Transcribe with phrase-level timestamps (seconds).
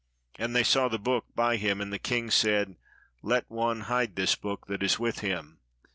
[0.39, 2.75] And they saw the book by him; and the king said,
[3.21, 5.59] "Let one hide this book that is with him."